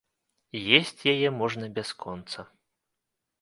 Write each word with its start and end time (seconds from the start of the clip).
Есць 0.77 1.01
яе 1.13 1.29
можна 1.41 1.69
бясконца. 1.77 2.47